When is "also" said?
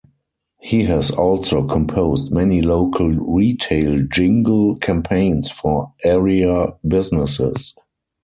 1.11-1.61